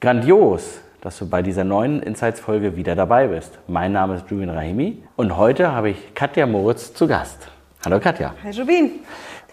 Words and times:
Grandios, 0.00 0.80
dass 1.02 1.18
du 1.18 1.28
bei 1.28 1.42
dieser 1.42 1.62
neuen 1.62 2.02
Insights-Folge 2.02 2.74
wieder 2.74 2.96
dabei 2.96 3.26
bist. 3.26 3.58
Mein 3.68 3.92
Name 3.92 4.14
ist 4.14 4.30
Julian 4.30 4.48
Rahimi 4.48 5.02
und 5.16 5.36
heute 5.36 5.72
habe 5.72 5.90
ich 5.90 6.14
Katja 6.14 6.46
Moritz 6.46 6.94
zu 6.94 7.06
Gast. 7.06 7.48
Hallo 7.84 8.00
Katja. 8.00 8.32
Hi 8.42 8.50
Jubin. 8.50 8.92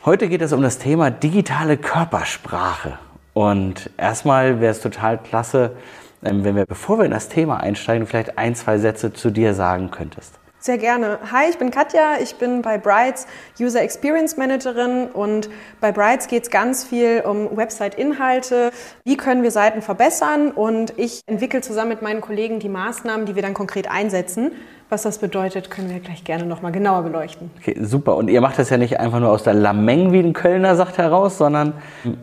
Heute 0.06 0.30
geht 0.30 0.42
es 0.42 0.54
um 0.54 0.62
das 0.62 0.80
Thema 0.80 1.12
digitale 1.12 1.76
Körpersprache. 1.76 2.98
Und 3.34 3.90
erstmal 3.98 4.62
wäre 4.62 4.72
es 4.72 4.80
total 4.80 5.18
klasse, 5.18 5.72
ähm, 6.24 6.46
wenn 6.46 6.56
wir, 6.56 6.66
bevor 6.66 6.98
wir 6.98 7.04
in 7.04 7.12
das 7.12 7.28
Thema 7.28 7.58
einsteigen, 7.58 8.08
vielleicht 8.08 8.38
ein, 8.38 8.56
zwei 8.56 8.78
Sätze 8.78 9.12
zu 9.12 9.32
dir 9.32 9.54
sagen 9.54 9.92
könntest. 9.92 10.40
Sehr 10.60 10.80
gerne. 10.80 11.20
Hi, 11.32 11.50
ich 11.50 11.60
bin 11.60 11.70
Katja, 11.70 12.16
ich 12.22 12.36
bin 12.36 12.64
bei 12.64 12.80
Brights 12.80 13.28
User 13.60 13.82
Experience 13.82 14.38
Managerin 14.38 15.08
und 15.08 15.50
bei 15.80 15.92
Brights 15.92 16.28
geht 16.28 16.44
es 16.44 16.50
ganz 16.50 16.84
viel 16.84 17.22
um 17.26 17.56
Website-Inhalte. 17.56 18.72
Wie 19.06 19.18
können 19.18 19.44
wir 19.44 19.52
Seiten 19.52 19.84
verbessern? 19.84 20.50
Und 20.50 20.98
ich 20.98 21.22
entwickle 21.28 21.62
zusammen 21.62 21.90
mit 21.90 22.02
meinen 22.02 22.22
Kollegen 22.22 22.60
die 22.60 22.70
Maßnahmen, 22.70 23.28
die 23.28 23.36
wir 23.36 23.44
dann 23.44 23.54
konkret 23.54 23.90
einsetzen. 23.90 24.52
Was 24.90 25.04
das 25.04 25.20
bedeutet, 25.20 25.70
können 25.70 25.90
wir 25.92 26.00
gleich 26.00 26.24
gerne 26.24 26.46
nochmal 26.46 26.72
genauer 26.72 27.04
beleuchten. 27.04 27.52
Okay, 27.60 27.78
super. 27.82 28.16
Und 28.16 28.30
ihr 28.30 28.42
macht 28.42 28.58
das 28.58 28.72
ja 28.72 28.78
nicht 28.78 29.00
einfach 29.00 29.20
nur 29.20 29.30
aus 29.30 29.44
der 29.44 29.54
Lameng, 29.54 30.12
wie 30.12 30.20
ein 30.20 30.34
Kölner 30.34 30.76
sagt, 30.76 30.98
heraus, 30.98 31.38
sondern 31.38 31.74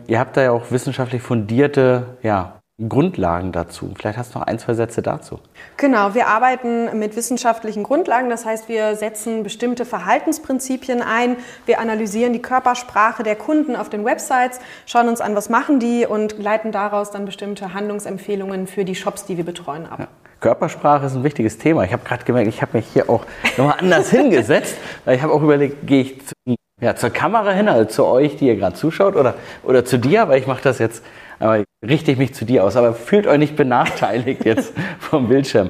ihr 0.07 0.19
habt 0.19 0.35
da 0.35 0.43
ja 0.43 0.51
auch 0.51 0.71
wissenschaftlich 0.71 1.21
fundierte 1.21 2.17
ja, 2.21 2.59
Grundlagen 2.89 3.53
dazu. 3.53 3.93
Vielleicht 3.97 4.17
hast 4.17 4.35
du 4.35 4.39
noch 4.39 4.47
ein, 4.47 4.59
zwei 4.59 4.73
Sätze 4.73 5.01
dazu. 5.01 5.39
Genau, 5.77 6.13
wir 6.13 6.27
arbeiten 6.27 6.99
mit 6.99 7.15
wissenschaftlichen 7.15 7.83
Grundlagen. 7.83 8.29
Das 8.29 8.45
heißt, 8.45 8.67
wir 8.67 8.97
setzen 8.97 9.43
bestimmte 9.43 9.85
Verhaltensprinzipien 9.85 11.01
ein. 11.01 11.37
Wir 11.65 11.79
analysieren 11.79 12.33
die 12.33 12.41
Körpersprache 12.41 13.23
der 13.23 13.37
Kunden 13.37 13.77
auf 13.77 13.87
den 13.87 14.03
Websites, 14.03 14.59
schauen 14.85 15.07
uns 15.07 15.21
an, 15.21 15.35
was 15.37 15.47
machen 15.47 15.79
die 15.79 16.05
und 16.05 16.37
leiten 16.37 16.73
daraus 16.73 17.11
dann 17.11 17.23
bestimmte 17.23 17.73
Handlungsempfehlungen 17.73 18.67
für 18.67 18.83
die 18.83 18.95
Shops, 18.95 19.25
die 19.25 19.37
wir 19.37 19.45
betreuen, 19.45 19.85
ab. 19.85 19.99
Ja. 19.99 20.07
Körpersprache 20.41 21.05
ist 21.05 21.15
ein 21.15 21.23
wichtiges 21.23 21.57
Thema. 21.57 21.85
Ich 21.85 21.93
habe 21.93 22.03
gerade 22.03 22.25
gemerkt, 22.25 22.49
ich 22.49 22.61
habe 22.61 22.77
mich 22.77 22.87
hier 22.91 23.09
auch 23.09 23.25
nochmal 23.55 23.77
anders 23.79 24.09
hingesetzt. 24.11 24.75
Weil 25.05 25.15
ich 25.15 25.21
habe 25.21 25.31
auch 25.31 25.41
überlegt, 25.41 25.87
gehe 25.87 26.01
ich 26.01 26.27
zu, 26.27 26.33
ja, 26.81 26.93
zur 26.93 27.09
Kamera 27.09 27.51
hin, 27.51 27.69
also 27.69 27.85
zu 27.85 28.05
euch, 28.05 28.35
die 28.35 28.47
ihr 28.47 28.57
gerade 28.57 28.75
zuschaut, 28.75 29.15
oder, 29.15 29.35
oder 29.63 29.85
zu 29.85 29.97
dir, 29.97 30.27
weil 30.27 30.39
ich 30.39 30.45
mache 30.45 30.61
das 30.61 30.77
jetzt 30.79 31.01
aber 31.39 31.63
richte 31.83 32.11
ich 32.11 32.17
mich 32.17 32.33
zu 32.33 32.45
dir 32.45 32.63
aus. 32.63 32.75
Aber 32.75 32.93
fühlt 32.93 33.27
euch 33.27 33.37
nicht 33.37 33.55
benachteiligt 33.55 34.45
jetzt 34.45 34.73
vom 34.99 35.27
Bildschirm. 35.27 35.69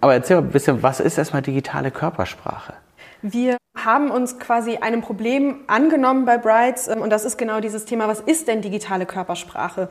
Aber 0.00 0.14
erzähl 0.14 0.36
mal 0.36 0.42
ein 0.42 0.50
bisschen, 0.50 0.82
was 0.82 1.00
ist 1.00 1.18
erstmal 1.18 1.42
digitale 1.42 1.90
Körpersprache? 1.90 2.74
Wir 3.22 3.56
haben 3.76 4.10
uns 4.10 4.40
quasi 4.40 4.78
einem 4.78 5.00
Problem 5.00 5.60
angenommen 5.68 6.24
bei 6.24 6.38
Brights 6.38 6.88
ähm, 6.88 7.00
und 7.00 7.10
das 7.10 7.24
ist 7.24 7.38
genau 7.38 7.60
dieses 7.60 7.84
Thema, 7.84 8.08
was 8.08 8.20
ist 8.20 8.48
denn 8.48 8.62
digitale 8.62 9.06
Körpersprache? 9.06 9.88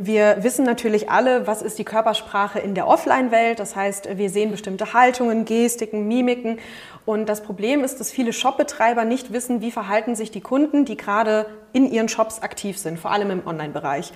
Wir 0.00 0.44
wissen 0.44 0.64
natürlich 0.64 1.10
alle, 1.10 1.48
was 1.48 1.60
ist 1.60 1.76
die 1.80 1.84
Körpersprache 1.84 2.60
in 2.60 2.76
der 2.76 2.86
Offline-Welt. 2.86 3.58
Das 3.58 3.74
heißt, 3.74 4.16
wir 4.16 4.30
sehen 4.30 4.52
bestimmte 4.52 4.92
Haltungen, 4.92 5.44
Gestiken, 5.44 6.06
Mimiken. 6.06 6.60
Und 7.04 7.28
das 7.28 7.42
Problem 7.42 7.82
ist, 7.82 7.98
dass 7.98 8.12
viele 8.12 8.32
Shopbetreiber 8.32 9.04
nicht 9.04 9.32
wissen, 9.32 9.60
wie 9.60 9.72
verhalten 9.72 10.14
sich 10.14 10.30
die 10.30 10.40
Kunden, 10.40 10.84
die 10.84 10.96
gerade 10.96 11.46
in 11.72 11.90
ihren 11.90 12.08
Shops 12.08 12.42
aktiv 12.42 12.78
sind, 12.78 13.00
vor 13.00 13.10
allem 13.10 13.32
im 13.32 13.44
Online-Bereich. 13.44 14.12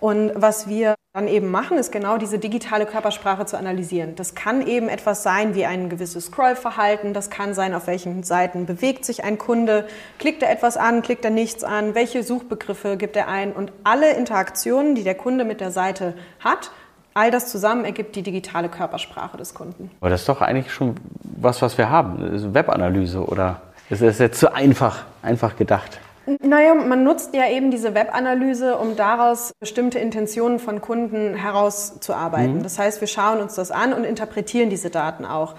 Und 0.00 0.32
was 0.34 0.66
wir 0.66 0.94
dann 1.14 1.26
eben 1.26 1.50
machen, 1.50 1.78
ist 1.78 1.90
genau 1.90 2.18
diese 2.18 2.38
digitale 2.38 2.84
Körpersprache 2.84 3.46
zu 3.46 3.56
analysieren. 3.58 4.14
Das 4.14 4.34
kann 4.34 4.66
eben 4.66 4.88
etwas 4.88 5.22
sein 5.22 5.54
wie 5.54 5.64
ein 5.64 5.88
gewisses 5.88 6.26
Scrollverhalten, 6.26 7.14
das 7.14 7.30
kann 7.30 7.54
sein, 7.54 7.74
auf 7.74 7.86
welchen 7.86 8.22
Seiten 8.22 8.66
bewegt 8.66 9.04
sich 9.04 9.24
ein 9.24 9.38
Kunde, 9.38 9.88
klickt 10.18 10.42
er 10.42 10.50
etwas 10.50 10.76
an, 10.76 11.00
klickt 11.00 11.24
er 11.24 11.30
nichts 11.30 11.64
an, 11.64 11.94
welche 11.94 12.22
Suchbegriffe 12.22 12.96
gibt 12.98 13.16
er 13.16 13.26
ein 13.26 13.52
und 13.52 13.72
alle 13.84 14.12
Interaktionen, 14.14 14.94
die 14.94 15.02
der 15.02 15.14
Kunde 15.14 15.44
mit 15.44 15.60
der 15.60 15.70
Seite 15.70 16.14
hat, 16.40 16.70
all 17.14 17.30
das 17.30 17.50
zusammen 17.50 17.86
ergibt 17.86 18.14
die 18.14 18.22
digitale 18.22 18.68
Körpersprache 18.68 19.38
des 19.38 19.54
Kunden. 19.54 19.90
Aber 20.00 20.10
das 20.10 20.20
ist 20.20 20.28
doch 20.28 20.42
eigentlich 20.42 20.72
schon 20.72 20.94
was, 21.22 21.62
was 21.62 21.78
wir 21.78 21.88
haben, 21.88 22.54
Webanalyse 22.54 23.24
oder 23.24 23.62
ist 23.88 24.02
das 24.02 24.18
jetzt 24.18 24.38
zu 24.38 24.54
einfach, 24.54 25.04
einfach 25.22 25.56
gedacht? 25.56 25.98
Naja, 26.42 26.74
man 26.74 27.04
nutzt 27.04 27.34
ja 27.34 27.48
eben 27.48 27.70
diese 27.70 27.94
Webanalyse, 27.94 28.76
um 28.76 28.96
daraus 28.96 29.52
bestimmte 29.60 29.98
Intentionen 29.98 30.58
von 30.58 30.80
Kunden 30.80 31.34
herauszuarbeiten. 31.34 32.58
Mhm. 32.58 32.62
Das 32.62 32.78
heißt, 32.78 33.00
wir 33.00 33.08
schauen 33.08 33.40
uns 33.40 33.54
das 33.54 33.70
an 33.70 33.92
und 33.92 34.04
interpretieren 34.04 34.68
diese 34.68 34.90
Daten 34.90 35.24
auch. 35.24 35.54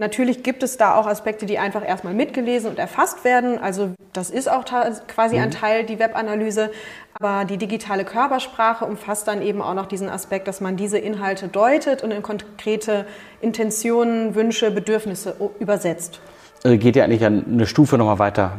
Natürlich 0.00 0.44
gibt 0.44 0.62
es 0.62 0.76
da 0.76 0.94
auch 0.94 1.08
Aspekte, 1.08 1.44
die 1.44 1.58
einfach 1.58 1.84
erstmal 1.84 2.14
mitgelesen 2.14 2.70
und 2.70 2.78
erfasst 2.78 3.24
werden. 3.24 3.58
Also 3.58 3.94
das 4.12 4.30
ist 4.30 4.48
auch 4.48 4.64
quasi 4.64 5.36
mhm. 5.36 5.42
ein 5.42 5.50
Teil, 5.50 5.84
die 5.84 5.98
Webanalyse. 5.98 6.70
Aber 7.14 7.44
die 7.44 7.56
digitale 7.56 8.04
Körpersprache 8.04 8.84
umfasst 8.84 9.26
dann 9.26 9.42
eben 9.42 9.60
auch 9.60 9.74
noch 9.74 9.86
diesen 9.86 10.08
Aspekt, 10.08 10.46
dass 10.46 10.60
man 10.60 10.76
diese 10.76 10.98
Inhalte 10.98 11.48
deutet 11.48 12.04
und 12.04 12.12
in 12.12 12.22
konkrete 12.22 13.06
Intentionen, 13.40 14.36
Wünsche, 14.36 14.70
Bedürfnisse 14.70 15.34
übersetzt. 15.58 16.20
Also 16.62 16.78
geht 16.78 16.94
ja 16.94 17.02
eigentlich 17.02 17.24
eine 17.24 17.66
Stufe 17.66 17.98
nochmal 17.98 18.20
weiter 18.20 18.52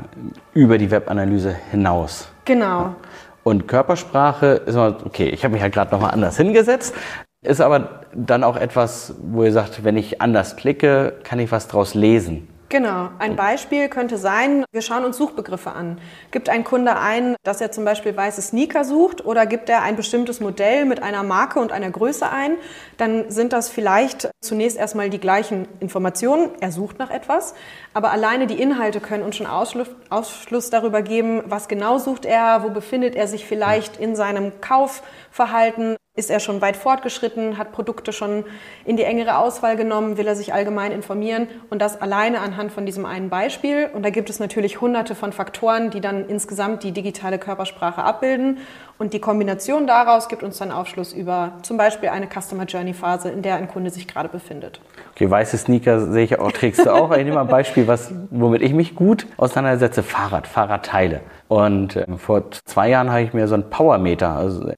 über 0.54 0.78
die 0.78 0.92
Webanalyse 0.92 1.56
hinaus. 1.72 2.28
Genau. 2.44 2.96
Und 3.44 3.68
Körpersprache 3.70 4.62
ist 4.66 4.76
immer, 4.76 4.98
okay, 5.06 5.30
ich 5.30 5.46
habe 5.46 5.54
mich 5.54 5.62
halt 5.62 5.74
gerade 5.74 5.92
nochmal 5.92 6.12
anders 6.12 6.36
hingesetzt, 6.36 6.94
ist 7.42 7.62
aber 7.62 8.02
dann 8.14 8.44
auch 8.44 8.58
etwas, 8.58 9.14
wo 9.22 9.44
ihr 9.44 9.54
sagt, 9.54 9.84
wenn 9.84 9.98
ich 9.98 10.22
anders 10.22 10.56
klicke, 10.56 11.16
kann 11.24 11.40
ich 11.40 11.52
was 11.52 11.68
draus 11.68 11.94
lesen. 11.94 12.48
Genau. 12.72 13.10
Ein 13.18 13.36
Beispiel 13.36 13.90
könnte 13.90 14.20
sein, 14.20 14.64
wir 14.72 14.84
schauen 14.84 15.04
uns 15.04 15.18
Suchbegriffe 15.18 15.72
an. 15.72 16.00
Gibt 16.30 16.50
ein 16.50 16.64
Kunde 16.64 17.00
ein, 17.00 17.36
dass 17.42 17.62
er 17.62 17.72
zum 17.72 17.84
Beispiel 17.84 18.16
weiße 18.16 18.44
Sneaker 18.44 18.86
sucht 18.86 19.26
oder 19.26 19.48
gibt 19.48 19.70
er 19.70 19.82
ein 19.82 19.96
bestimmtes 19.96 20.40
Modell 20.40 20.86
mit 20.86 21.02
einer 21.02 21.24
Marke 21.24 21.60
und 21.60 21.72
einer 21.72 21.90
Größe 21.90 22.30
ein, 22.30 22.58
dann 22.98 23.32
sind 23.32 23.54
das 23.54 23.70
vielleicht 23.70 24.30
zunächst 24.40 24.78
erstmal 24.78 25.10
die 25.10 25.20
gleichen 25.20 25.68
Informationen. 25.80 26.50
Er 26.60 26.72
sucht 26.72 27.00
nach 27.00 27.10
etwas, 27.10 27.56
aber 27.96 28.12
alleine 28.12 28.46
die 28.46 28.62
Inhalte 28.62 29.00
können 29.00 29.24
uns 29.24 29.38
schon 29.38 29.48
Ausschluss, 29.48 30.70
darüber 30.70 31.02
geben, 31.02 31.42
was 31.48 31.70
genau 31.70 31.98
sucht 31.98 32.26
er, 32.26 32.62
wo 32.62 32.70
befindet 32.70 33.16
er 33.16 33.28
sich 33.28 33.48
vielleicht 33.48 33.98
in 33.98 34.16
seinem 34.16 34.62
Kaufverhalten, 34.62 35.96
ist 36.20 36.30
er 36.30 36.40
schon 36.40 36.62
weit 36.62 36.76
fortgeschritten, 36.76 37.58
hat 37.58 37.72
Produkte 37.72 38.14
schon 38.14 38.44
in 38.86 38.98
die 38.98 39.04
engere 39.04 39.38
Auswahl 39.38 39.76
genommen, 39.76 40.18
will 40.18 40.28
er 40.28 40.36
sich 40.36 40.54
allgemein 40.54 40.92
informieren 40.92 41.48
und 41.70 41.82
das 41.82 42.02
alleine 42.02 42.42
anhand 42.42 42.72
von 42.72 42.86
diesem 42.86 43.06
einen 43.06 43.30
Beispiel. 43.30 43.90
Und 43.94 44.04
da 44.04 44.10
gibt 44.10 44.30
es 44.30 44.40
natürlich 44.40 44.82
hunderte 44.82 45.16
von 45.16 45.32
Faktoren, 45.32 45.90
die 45.90 46.02
dann 46.02 46.28
insgesamt 46.28 46.84
die 46.84 46.92
digitale 46.92 47.40
Körpersprache 47.40 48.04
abbilden. 48.04 48.60
Und 49.00 49.14
die 49.14 49.20
Kombination 49.20 49.88
daraus 49.88 50.28
gibt 50.28 50.44
uns 50.44 50.58
dann 50.58 50.74
Aufschluss 50.74 51.14
über 51.14 51.54
zum 51.62 51.78
Beispiel 51.78 52.10
eine 52.10 52.28
Customer 52.28 52.66
Journey 52.66 52.94
Phase, 52.94 53.30
in 53.30 53.42
der 53.42 53.56
ein 53.56 53.70
Kunde 53.70 53.92
sich 53.92 54.10
gerade 54.10 54.28
befindet. 54.28 54.82
Okay, 55.16 55.32
weiße 55.32 55.58
Sneaker 55.58 56.12
sehe 56.12 56.26
ich 56.26 56.38
auch, 56.38 56.52
trägst 56.52 56.86
du 56.86 56.94
auch. 56.94 57.12
Ich 57.20 57.26
nehme 57.26 57.36
mal 57.36 57.42
ein 57.42 57.48
Beispiel, 57.48 57.88
was, 57.88 58.14
womit 58.30 58.62
ich 58.62 58.74
mich 58.74 58.96
gut 58.96 59.26
auseinandersetze. 59.38 60.04
Fahrrad, 60.04 60.48
Fahrradteile. 60.48 61.22
Und 61.48 61.96
äh, 61.96 62.06
vor 62.18 62.52
zwei 62.66 62.90
Jahren 62.90 63.10
habe 63.10 63.22
ich 63.22 63.34
mir 63.34 63.48
so 63.48 63.56
einen 63.56 63.70
Powermeter 63.70 64.30
also, 64.30 64.72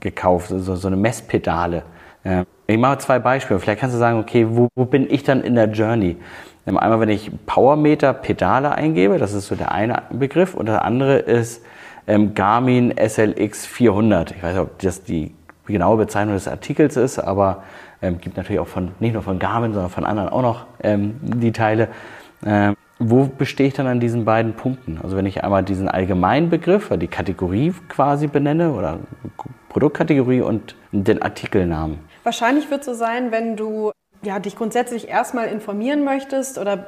gekauft, 0.00 0.52
also 0.52 0.76
so 0.76 0.88
eine 0.88 0.96
Messpedale. 0.96 1.82
Äh, 2.24 2.44
ich 2.66 2.78
mache 2.78 2.98
zwei 2.98 3.18
Beispiele. 3.18 3.60
Vielleicht 3.60 3.80
kannst 3.80 3.94
du 3.94 3.98
sagen, 3.98 4.18
okay, 4.18 4.46
wo, 4.48 4.68
wo 4.74 4.84
bin 4.84 5.10
ich 5.10 5.24
dann 5.24 5.42
in 5.42 5.54
der 5.54 5.70
Journey? 5.70 6.16
Ähm, 6.66 6.76
einmal, 6.76 7.00
wenn 7.00 7.08
ich 7.08 7.30
Powermeter 7.46 8.12
Pedale 8.12 8.72
eingebe, 8.72 9.18
das 9.18 9.32
ist 9.32 9.46
so 9.46 9.54
der 9.54 9.72
eine 9.72 10.02
Begriff, 10.10 10.54
und 10.54 10.66
der 10.66 10.84
andere 10.84 11.18
ist 11.18 11.64
ähm, 12.06 12.34
Garmin 12.34 12.94
SLX 12.96 13.66
400. 13.66 14.32
Ich 14.32 14.42
weiß 14.42 14.54
nicht, 14.54 14.62
ob 14.62 14.78
das 14.78 15.02
die 15.04 15.34
genaue 15.66 15.98
Bezeichnung 15.98 16.34
des 16.34 16.48
Artikels 16.48 16.96
ist, 16.96 17.18
aber 17.18 17.62
ähm, 18.02 18.18
gibt 18.20 18.36
natürlich 18.36 18.60
auch 18.60 18.68
von, 18.68 18.92
nicht 19.00 19.12
nur 19.12 19.22
von 19.22 19.38
Garmin, 19.38 19.72
sondern 19.72 19.90
von 19.90 20.04
anderen 20.04 20.28
auch 20.28 20.42
noch 20.42 20.66
ähm, 20.82 21.18
die 21.22 21.52
Teile. 21.52 21.88
Ähm, 22.44 22.76
wo 22.98 23.24
bestehe 23.24 23.68
ich 23.68 23.74
dann 23.74 23.86
an 23.86 24.00
diesen 24.00 24.24
beiden 24.24 24.54
Punkten? 24.54 24.98
Also 25.02 25.16
wenn 25.16 25.26
ich 25.26 25.44
einmal 25.44 25.62
diesen 25.62 25.88
allgemeinen 25.88 26.50
Begriff, 26.50 26.90
die 26.96 27.08
Kategorie 27.08 27.72
quasi 27.88 28.26
benenne 28.26 28.72
oder 28.72 28.98
Produktkategorie 29.68 30.40
und 30.40 30.74
den 30.92 31.22
Artikelnamen. 31.22 31.98
Wahrscheinlich 32.24 32.70
wird 32.70 32.80
es 32.80 32.86
so 32.86 32.94
sein, 32.94 33.30
wenn 33.30 33.56
du 33.56 33.92
ja, 34.22 34.38
dich 34.40 34.56
grundsätzlich 34.56 35.08
erstmal 35.08 35.46
informieren 35.48 36.04
möchtest 36.04 36.58
oder 36.58 36.86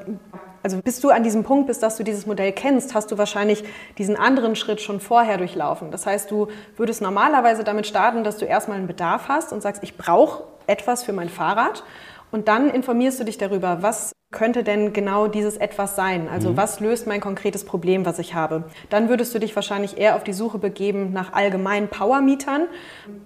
also 0.63 0.79
bis 0.83 1.01
du 1.01 1.09
an 1.09 1.23
diesem 1.23 1.43
Punkt 1.43 1.69
bist, 1.69 1.83
dass 1.83 1.97
du 1.97 2.03
dieses 2.03 2.27
Modell 2.27 2.53
kennst, 2.53 2.95
hast 2.95 3.11
du 3.11 3.17
wahrscheinlich 3.17 3.65
diesen 3.97 4.17
anderen 4.17 4.57
Schritt 4.57 4.81
schon 4.81 5.01
vorher 5.01 5.39
durchlaufen. 5.39 5.91
Das 5.91 6.05
heißt, 6.07 6.31
du 6.31 6.49
würdest 6.77 7.01
normalerweise 7.01 7.65
damit 7.65 7.87
starten, 7.87 8.25
dass 8.25 8.37
du 8.37 8.45
erstmal 8.45 8.77
einen 8.77 8.87
Bedarf 8.87 9.29
hast 9.29 9.53
und 9.53 9.63
sagst, 9.63 9.83
ich 9.83 9.97
brauche 9.97 10.45
etwas 10.67 11.03
für 11.03 11.15
mein 11.15 11.31
Fahrrad. 11.31 11.83
Und 12.31 12.49
dann 12.49 12.69
informierst 12.69 13.19
du 13.21 13.25
dich 13.25 13.39
darüber, 13.39 13.83
was 13.83 14.13
könnte 14.33 14.63
denn 14.63 14.93
genau 14.93 15.27
dieses 15.27 15.57
etwas 15.57 15.97
sein? 15.97 16.29
Also 16.29 16.51
mhm. 16.51 16.57
was 16.57 16.79
löst 16.79 17.07
mein 17.07 17.21
konkretes 17.21 17.65
Problem, 17.65 18.07
was 18.07 18.19
ich 18.21 18.35
habe? 18.35 18.65
Dann 18.89 19.09
würdest 19.09 19.35
du 19.35 19.41
dich 19.41 19.57
wahrscheinlich 19.57 19.99
eher 19.99 20.15
auf 20.15 20.23
die 20.23 20.33
Suche 20.33 20.59
begeben 20.59 21.13
nach 21.13 21.33
allgemeinen 21.33 21.89
Powermietern, 21.89 22.67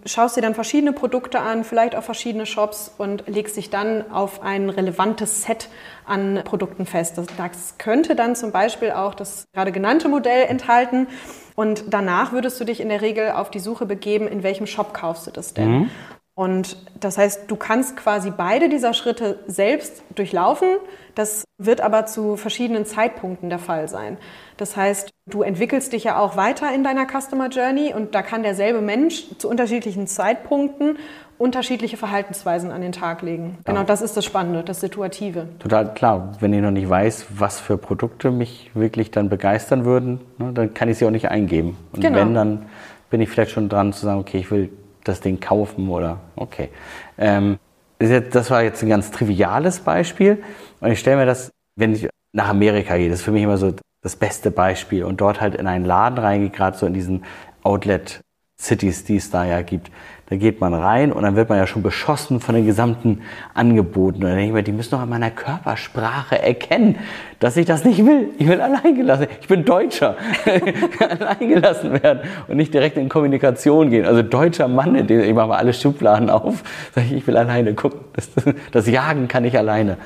schaust 0.07 0.37
dir 0.37 0.41
dann 0.41 0.55
verschiedene 0.55 0.93
Produkte 0.93 1.41
an, 1.41 1.65
vielleicht 1.65 1.95
auch 1.95 2.03
verschiedene 2.03 2.47
Shops 2.47 2.95
und 2.97 3.25
legst 3.27 3.57
dich 3.57 3.69
dann 3.69 4.11
auf 4.11 4.43
ein 4.43 4.71
relevantes 4.71 5.43
Set 5.43 5.69
an 6.07 6.41
Produkten 6.45 6.87
fest. 6.87 7.21
Das 7.37 7.77
könnte 7.77 8.15
dann 8.15 8.35
zum 8.35 8.51
Beispiel 8.51 8.93
auch 8.93 9.15
das 9.15 9.45
gerade 9.53 9.73
genannte 9.73 10.09
Modell 10.09 10.47
enthalten. 10.47 11.07
Und 11.55 11.85
danach 11.91 12.33
würdest 12.33 12.59
du 12.61 12.65
dich 12.65 12.81
in 12.81 12.89
der 12.89 13.01
Regel 13.01 13.31
auf 13.33 13.51
die 13.51 13.61
Suche 13.61 13.87
begeben, 13.87 14.27
in 14.27 14.43
welchem 14.43 14.67
Shop 14.67 14.95
kaufst 14.95 15.27
du 15.27 15.31
das 15.31 15.55
denn? 15.55 15.71
Mhm. 15.71 15.91
Und 16.37 16.77
das 16.99 17.17
heißt, 17.17 17.43
du 17.47 17.55
kannst 17.55 17.97
quasi 17.97 18.33
beide 18.37 18.69
dieser 18.69 18.93
Schritte 18.93 19.39
selbst 19.47 20.03
durchlaufen. 20.17 20.69
Das 21.15 21.45
wird 21.59 21.81
aber 21.81 22.07
zu 22.07 22.37
verschiedenen 22.37 22.87
Zeitpunkten 22.87 23.51
der 23.51 23.61
Fall 23.61 23.89
sein. 23.89 24.19
Das 24.57 24.77
heißt, 24.77 25.11
du 25.31 25.43
entwickelst 25.43 25.93
dich 25.93 26.05
ja 26.05 26.19
auch 26.19 26.37
weiter 26.37 26.75
in 26.75 26.83
deiner 26.83 27.07
Customer 27.07 27.49
Journey 27.49 27.95
und 27.95 28.17
da 28.17 28.23
kann 28.23 28.43
derselbe 28.43 28.81
Mensch 28.81 29.27
zu 29.39 29.49
unterschiedlichen 29.49 30.09
Zeitpunkten 30.09 30.99
unterschiedliche 31.39 31.97
Verhaltensweisen 31.97 32.71
an 32.71 32.81
den 32.81 32.93
Tag 32.93 33.23
legen. 33.23 33.59
Genau 33.65 33.83
das 33.83 34.03
ist 34.03 34.17
das 34.17 34.25
Spannende, 34.25 34.63
das 34.63 34.81
Situative. 34.81 35.49
Total 35.59 35.93
klar. 35.95 36.33
Wenn 36.41 36.53
ich 36.53 36.63
noch 36.63 36.71
nicht 36.71 36.89
weiß, 36.89 37.27
was 37.37 37.61
für 37.61 37.77
Produkte 37.77 38.31
mich 38.31 38.71
wirklich 38.75 39.11
dann 39.11 39.29
begeistern 39.29 39.85
würden, 39.85 40.21
ne, 40.39 40.53
dann 40.53 40.75
kann 40.75 40.89
ich 40.89 40.99
sie 40.99 41.07
auch 41.07 41.11
nicht 41.11 41.31
eingeben. 41.31 41.77
Und 41.93 42.01
genau. 42.01 42.19
wenn, 42.19 42.35
dann 42.35 42.67
bin 43.11 43.21
ich 43.21 43.29
vielleicht 43.29 43.51
schon 43.51 43.69
dran 43.69 43.93
zu 43.93 44.07
sagen, 44.07 44.21
okay, 44.21 44.39
ich 44.39 44.51
will 44.51 44.71
das 45.05 45.21
Ding 45.21 45.41
kaufen 45.41 45.89
oder 45.89 46.21
okay. 46.37 46.71
Ähm, 47.19 47.59
das 47.99 48.51
war 48.51 48.63
jetzt 48.63 48.83
ein 48.83 48.89
ganz 48.89 49.11
triviales 49.11 49.81
Beispiel. 49.81 50.43
Und 50.81 50.91
ich 50.91 51.01
stelle 51.01 51.19
mir 51.19 51.27
das, 51.27 51.51
wenn 51.77 51.95
ich 51.95 52.09
nach 52.33 52.49
Amerika 52.49 52.97
gehe, 52.97 53.09
das 53.09 53.21
ist 53.21 53.25
für 53.25 53.31
mich 53.31 53.43
immer 53.43 53.57
so 53.57 53.75
das 54.03 54.17
beste 54.17 54.51
Beispiel 54.51 55.05
und 55.05 55.21
dort 55.21 55.41
halt 55.41 55.55
in 55.55 55.67
einen 55.67 55.85
Laden 55.85 56.19
reingehe, 56.19 56.51
gerade 56.51 56.77
so 56.77 56.87
in 56.87 56.93
diesen 56.93 57.25
Outlet-Cities, 57.63 59.05
die 59.05 59.17
es 59.17 59.31
da 59.31 59.45
ja 59.45 59.63
gibt. 59.63 59.91
Da 60.31 60.37
geht 60.37 60.59
man 60.59 60.73
rein 60.73 61.13
und 61.13 61.23
dann 61.23 61.37
wird 61.37 61.51
man 61.51 61.59
ja 61.59 61.67
schon 61.67 61.83
beschossen 61.83 62.41
von 62.41 62.55
den 62.55 62.65
gesamten 62.65 63.21
Angeboten. 63.53 64.23
Und 64.23 64.31
dann 64.31 64.37
denke 64.37 64.47
ich 64.47 64.53
mir, 64.55 64.63
die 64.63 64.73
müssen 64.73 64.93
doch 64.93 65.01
an 65.01 65.11
meiner 65.11 65.31
Körpersprache 65.31 66.41
erkennen, 66.41 66.97
dass 67.41 67.59
ich 67.59 67.67
das 67.67 67.85
nicht 67.85 68.05
will. 68.07 68.31
Ich 68.39 68.49
will 68.49 68.63
allein 68.63 68.95
gelassen. 68.95 69.27
Ich 69.43 69.49
bin 69.49 69.67
Deutscher. 69.67 70.17
allein 70.99 71.49
gelassen 71.49 72.03
werden 72.03 72.21
und 72.49 72.57
nicht 72.57 72.73
direkt 72.73 72.97
in 72.97 73.11
Kommunikation 73.11 73.91
gehen. 73.91 74.07
Also 74.07 74.23
deutscher 74.23 74.67
Mann, 74.67 74.95
ich 74.95 75.35
mache 75.35 75.49
mal 75.49 75.59
alle 75.59 75.75
Schubladen 75.75 76.31
auf. 76.31 76.63
Sag 76.95 77.05
ich, 77.05 77.13
ich 77.13 77.27
will 77.27 77.37
alleine 77.37 77.75
gucken. 77.75 78.01
Das, 78.15 78.31
das 78.73 78.89
Jagen 78.89 79.29
kann 79.29 79.45
ich 79.45 79.59
alleine. 79.59 79.99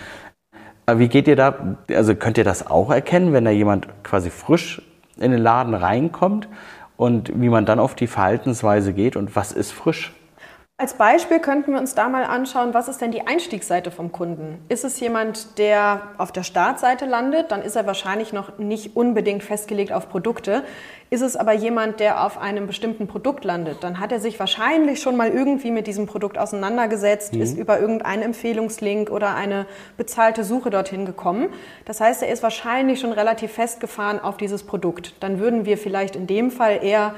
Aber 0.87 0.99
wie 0.99 1.09
geht 1.09 1.29
ihr 1.29 1.37
da? 1.37 1.77
Also 1.95 2.17
könnt 2.17 2.39
ihr 2.39 2.45
das 2.45 2.67
auch 2.67 2.91
erkennen, 2.91 3.33
wenn 3.33 3.45
da 3.45 3.51
jemand 3.53 3.87
quasi 4.03 4.31
frisch 4.31 4.83
in 5.21 5.31
den 5.31 5.41
Laden 5.41 5.75
reinkommt? 5.75 6.49
Und 6.99 7.31
wie 7.41 7.49
man 7.49 7.65
dann 7.65 7.79
auf 7.79 7.95
die 7.95 8.09
Verhaltensweise 8.09 8.93
geht 8.93 9.17
und 9.17 9.35
was 9.37 9.53
ist 9.53 9.71
frisch. 9.71 10.13
Als 10.81 10.95
Beispiel 10.95 11.41
könnten 11.41 11.73
wir 11.73 11.81
uns 11.81 11.97
da 11.97 12.09
mal 12.09 12.23
anschauen, 12.23 12.73
was 12.73 12.87
ist 12.87 13.01
denn 13.01 13.11
die 13.11 13.27
Einstiegsseite 13.27 13.91
vom 13.91 14.13
Kunden? 14.13 14.65
Ist 14.69 14.85
es 14.85 15.01
jemand, 15.01 15.59
der 15.59 16.03
auf 16.19 16.31
der 16.31 16.45
Startseite 16.45 17.05
landet, 17.05 17.51
dann 17.51 17.63
ist 17.63 17.75
er 17.75 17.85
wahrscheinlich 17.85 18.33
noch 18.33 18.59
nicht 18.59 18.95
unbedingt 18.95 19.43
festgelegt 19.43 19.93
auf 19.93 20.09
Produkte. 20.09 20.63
Ist 21.11 21.23
es 21.23 21.35
aber 21.35 21.53
jemand, 21.53 21.99
der 21.99 22.25
auf 22.25 22.39
einem 22.39 22.69
bestimmten 22.69 23.09
Produkt 23.09 23.45
landet, 23.45 23.79
dann 23.83 23.99
hat 23.99 24.13
er 24.13 24.21
sich 24.21 24.39
wahrscheinlich 24.39 25.03
schon 25.03 25.17
mal 25.17 25.31
irgendwie 25.31 25.73
mit 25.73 25.89
diesem 25.89 26.07
Produkt 26.07 26.39
auseinandergesetzt, 26.39 27.35
mhm. 27.35 27.43
ist 27.43 27.59
über 27.59 27.81
irgendeinen 27.81 28.23
Empfehlungslink 28.23 29.11
oder 29.11 29.35
eine 29.35 29.67
bezahlte 29.97 30.45
Suche 30.45 30.71
dorthin 30.71 31.07
gekommen. 31.07 31.49
Das 31.87 32.01
heißt, 32.01 32.23
er 32.23 32.29
ist 32.29 32.45
wahrscheinlich 32.45 33.01
schon 33.01 33.11
relativ 33.11 33.51
festgefahren 33.51 34.21
auf 34.21 34.37
dieses 34.37 34.63
Produkt. 34.63 35.15
Dann 35.19 35.41
würden 35.41 35.65
wir 35.65 35.77
vielleicht 35.77 36.15
in 36.15 36.29
dem 36.29 36.53
Fall 36.53 36.85
eher 36.85 37.17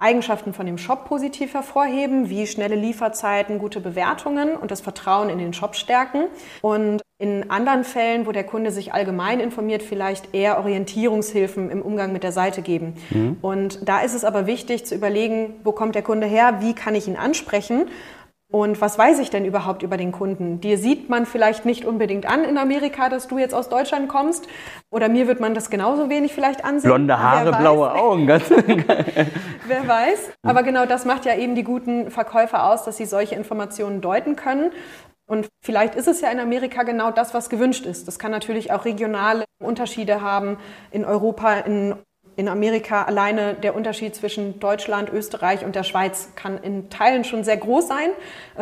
Eigenschaften 0.00 0.54
von 0.54 0.66
dem 0.66 0.78
Shop 0.78 1.04
positiv 1.04 1.54
hervorheben, 1.54 2.30
wie 2.30 2.46
schnelle 2.46 2.74
Lieferzeiten, 2.74 3.58
gute 3.58 3.80
Bewertungen 3.80 4.56
und 4.56 4.70
das 4.70 4.80
Vertrauen 4.80 5.28
in 5.28 5.38
den 5.38 5.52
Shop 5.52 5.76
stärken. 5.76 6.24
Und 6.62 7.02
in 7.18 7.50
anderen 7.50 7.84
Fällen, 7.84 8.26
wo 8.26 8.32
der 8.32 8.44
Kunde 8.44 8.70
sich 8.70 8.94
allgemein 8.94 9.40
informiert, 9.40 9.82
vielleicht 9.82 10.34
eher 10.34 10.58
Orientierungshilfen 10.58 11.70
im 11.70 11.82
Umgang 11.82 12.14
mit 12.14 12.22
der 12.22 12.32
Seite 12.32 12.62
geben. 12.62 12.94
Mhm. 13.10 13.36
Und 13.42 13.86
da 13.86 14.00
ist 14.00 14.14
es 14.14 14.24
aber 14.24 14.46
wichtig 14.46 14.86
zu 14.86 14.94
überlegen, 14.94 15.56
wo 15.62 15.72
kommt 15.72 15.94
der 15.94 16.02
Kunde 16.02 16.26
her, 16.26 16.60
wie 16.60 16.74
kann 16.74 16.94
ich 16.94 17.06
ihn 17.06 17.16
ansprechen 17.16 17.90
und 18.50 18.80
was 18.80 18.98
weiß 18.98 19.20
ich 19.20 19.30
denn 19.30 19.44
überhaupt 19.44 19.84
über 19.84 19.96
den 19.96 20.10
Kunden? 20.10 20.60
Dir 20.60 20.76
sieht 20.76 21.08
man 21.08 21.24
vielleicht 21.24 21.64
nicht 21.64 21.84
unbedingt 21.84 22.26
an 22.26 22.42
in 22.42 22.58
Amerika, 22.58 23.08
dass 23.08 23.28
du 23.28 23.38
jetzt 23.38 23.54
aus 23.54 23.68
Deutschland 23.68 24.08
kommst. 24.08 24.48
Oder 24.90 25.08
mir 25.08 25.28
wird 25.28 25.38
man 25.38 25.54
das 25.54 25.70
genauso 25.70 26.10
wenig 26.10 26.32
vielleicht 26.34 26.64
ansehen. 26.64 26.88
Blonde 26.88 27.16
Haare, 27.16 27.52
blaue 27.52 27.92
Augen. 27.92 28.26
Wer 29.68 29.86
weiß. 29.86 30.32
Aber 30.42 30.64
genau 30.64 30.84
das 30.84 31.04
macht 31.04 31.26
ja 31.26 31.36
eben 31.36 31.54
die 31.54 31.62
guten 31.62 32.10
Verkäufer 32.10 32.64
aus, 32.64 32.82
dass 32.82 32.96
sie 32.96 33.06
solche 33.06 33.36
Informationen 33.36 34.00
deuten 34.00 34.34
können. 34.34 34.72
Und 35.28 35.46
vielleicht 35.64 35.94
ist 35.94 36.08
es 36.08 36.20
ja 36.20 36.30
in 36.32 36.40
Amerika 36.40 36.82
genau 36.82 37.12
das, 37.12 37.34
was 37.34 37.50
gewünscht 37.50 37.86
ist. 37.86 38.08
Das 38.08 38.18
kann 38.18 38.32
natürlich 38.32 38.72
auch 38.72 38.84
regionale 38.84 39.44
Unterschiede 39.62 40.22
haben. 40.22 40.58
In 40.90 41.04
Europa, 41.04 41.54
in 41.54 41.94
in 42.36 42.48
Amerika 42.48 43.02
alleine 43.04 43.54
der 43.54 43.74
Unterschied 43.74 44.14
zwischen 44.14 44.60
Deutschland, 44.60 45.10
Österreich 45.12 45.64
und 45.64 45.74
der 45.74 45.82
Schweiz 45.82 46.30
kann 46.36 46.58
in 46.62 46.88
Teilen 46.90 47.24
schon 47.24 47.44
sehr 47.44 47.56
groß 47.56 47.88
sein, 47.88 48.10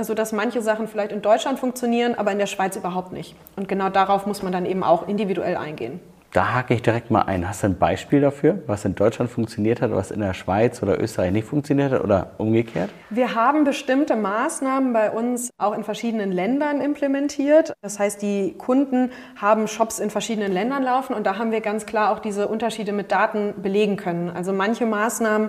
sodass 0.01 0.33
also 0.33 0.37
manche 0.37 0.63
Sachen 0.63 0.89
vielleicht 0.89 1.13
in 1.13 1.23
Deutschland 1.23 1.59
funktionieren, 1.59 2.15
aber 2.15 2.33
in 2.33 2.39
der 2.39 2.47
Schweiz 2.47 2.77
überhaupt 2.77 3.13
nicht. 3.13 3.37
Und 3.57 3.69
genau 3.69 3.89
darauf 3.89 4.27
muss 4.27 4.43
man 4.43 4.53
dann 4.53 4.67
eben 4.67 4.83
auch 4.83 5.07
individuell 5.07 5.57
eingehen. 5.57 6.01
Da 6.33 6.53
hake 6.53 6.75
ich 6.75 6.83
direkt 6.83 7.11
mal 7.11 7.23
ein. 7.23 7.49
Hast 7.49 7.63
du 7.63 7.69
ein 7.69 7.79
Beispiel 7.79 8.21
dafür, 8.21 8.63
was 8.67 8.85
in 8.85 8.95
Deutschland 8.95 9.31
funktioniert 9.31 9.81
hat, 9.81 9.93
was 9.93 10.11
in 10.11 10.21
der 10.21 10.35
Schweiz 10.35 10.83
oder 10.83 11.01
Österreich 11.01 11.33
nicht 11.33 11.47
funktioniert 11.47 11.91
hat 11.91 12.05
oder 12.05 12.33
umgekehrt? 12.37 12.91
Wir 13.09 13.35
haben 13.35 13.65
bestimmte 13.65 14.15
Maßnahmen 14.15 14.93
bei 14.93 15.11
uns 15.11 15.49
auch 15.57 15.75
in 15.75 15.85
verschiedenen 15.85 16.31
Ländern 16.31 16.83
implementiert. 16.83 17.73
Das 17.81 17.99
heißt, 17.99 18.21
die 18.21 18.55
Kunden 18.59 19.11
haben 19.37 19.69
Shops 19.69 19.99
in 20.01 20.11
verschiedenen 20.11 20.53
Ländern 20.53 20.83
laufen 20.83 21.15
und 21.15 21.27
da 21.27 21.39
haben 21.39 21.51
wir 21.51 21.63
ganz 21.63 21.87
klar 21.87 22.13
auch 22.13 22.19
diese 22.19 22.47
Unterschiede 22.47 22.93
mit 22.93 23.11
Daten 23.11 23.55
belegen 23.63 23.97
können. 23.97 24.29
Also 24.29 24.53
manche 24.53 24.85
Maßnahmen 24.85 25.49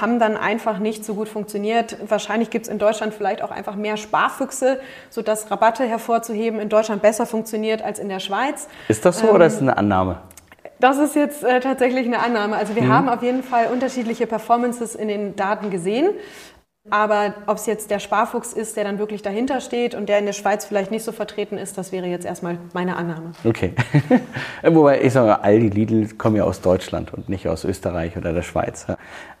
haben 0.00 0.18
dann 0.18 0.36
einfach 0.36 0.78
nicht 0.78 1.04
so 1.04 1.14
gut 1.14 1.28
funktioniert. 1.28 1.96
Wahrscheinlich 2.08 2.50
gibt 2.50 2.66
es 2.66 2.72
in 2.72 2.78
Deutschland 2.78 3.14
vielleicht 3.14 3.42
auch 3.42 3.50
einfach 3.50 3.76
mehr 3.76 3.96
Sparfüchse, 3.96 4.80
sodass 5.10 5.50
Rabatte 5.50 5.84
hervorzuheben 5.84 6.60
in 6.60 6.68
Deutschland 6.68 7.02
besser 7.02 7.26
funktioniert 7.26 7.82
als 7.82 7.98
in 7.98 8.08
der 8.08 8.20
Schweiz. 8.20 8.68
Ist 8.88 9.04
das 9.04 9.18
so 9.18 9.28
ähm, 9.28 9.34
oder 9.34 9.46
ist 9.46 9.54
es 9.54 9.60
eine 9.60 9.76
Annahme? 9.76 10.18
Das 10.80 10.98
ist 10.98 11.14
jetzt 11.14 11.44
äh, 11.44 11.60
tatsächlich 11.60 12.06
eine 12.06 12.18
Annahme. 12.18 12.56
Also 12.56 12.74
wir 12.74 12.82
mhm. 12.82 12.92
haben 12.92 13.08
auf 13.08 13.22
jeden 13.22 13.42
Fall 13.42 13.66
unterschiedliche 13.72 14.26
Performances 14.26 14.94
in 14.94 15.08
den 15.08 15.36
Daten 15.36 15.70
gesehen. 15.70 16.08
Aber 16.90 17.34
ob 17.46 17.58
es 17.58 17.66
jetzt 17.66 17.90
der 17.92 18.00
Sparfuchs 18.00 18.52
ist, 18.52 18.76
der 18.76 18.84
dann 18.84 18.98
wirklich 18.98 19.22
dahinter 19.22 19.60
steht 19.60 19.94
und 19.94 20.08
der 20.08 20.18
in 20.18 20.26
der 20.26 20.32
Schweiz 20.32 20.64
vielleicht 20.64 20.90
nicht 20.90 21.04
so 21.04 21.12
vertreten 21.12 21.56
ist, 21.56 21.78
das 21.78 21.92
wäre 21.92 22.06
jetzt 22.06 22.26
erstmal 22.26 22.58
meine 22.74 22.96
Annahme. 22.96 23.32
Okay. 23.44 23.72
Wobei 24.62 25.00
ich 25.00 25.12
sage, 25.12 25.42
all 25.42 25.60
die 25.60 25.70
Lidl 25.70 26.08
kommen 26.16 26.36
ja 26.36 26.44
aus 26.44 26.60
Deutschland 26.60 27.14
und 27.14 27.28
nicht 27.28 27.46
aus 27.48 27.64
Österreich 27.64 28.16
oder 28.16 28.32
der 28.32 28.42
Schweiz. 28.42 28.86